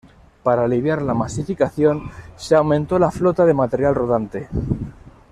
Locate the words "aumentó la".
2.55-3.11